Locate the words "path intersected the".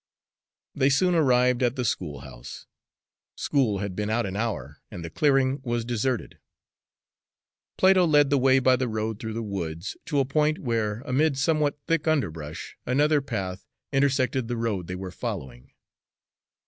13.21-14.57